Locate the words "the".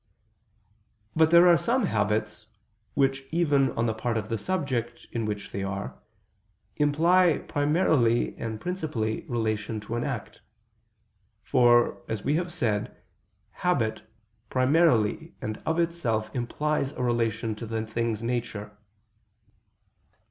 3.85-3.93, 4.29-4.37, 17.67-17.85